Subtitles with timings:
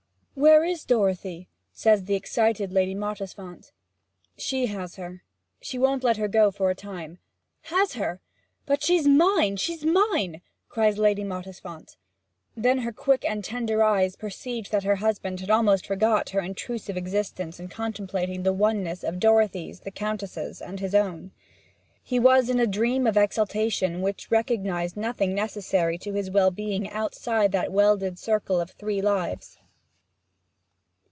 [0.33, 3.71] 'Where is Dorothy?' says the excited Lady Mottisfont.
[4.37, 5.21] 'She has her
[5.59, 7.19] she won't let her go for a time'
[7.63, 8.21] 'Has her?
[8.65, 11.95] But she's mine she's mine!' cries Lady Mottisfont.
[12.57, 16.97] Then her quick and tender eyes perceived that her husband had almost forgotten her intrusive
[16.97, 21.29] existence in contemplating the oneness of Dorothy's, the Countess's, and his own:
[22.01, 26.89] he was in a dream of exaltation which recognized nothing necessary to his well being
[26.89, 29.59] outside that welded circle of three lives.